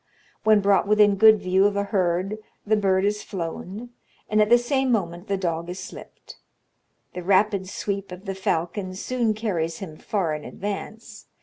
When 0.43 0.61
brought 0.61 0.87
within 0.87 1.15
good 1.15 1.39
view 1.39 1.65
of 1.67 1.75
a 1.75 1.83
herd 1.83 2.39
the 2.65 2.75
bird 2.75 3.05
is 3.05 3.21
flown, 3.21 3.91
and 4.27 4.41
at 4.41 4.49
the 4.49 4.57
same 4.57 4.91
moment 4.91 5.27
the 5.27 5.37
dog 5.37 5.69
is 5.69 5.77
slipped. 5.77 6.37
The 7.13 7.21
rapid 7.21 7.69
sweep 7.69 8.11
of 8.11 8.25
the 8.25 8.33
falcon 8.33 8.95
soon 8.95 9.35
carries 9.35 9.77
him 9.77 9.97
far 9.97 10.33
in 10.33 10.43
advance. 10.43 11.27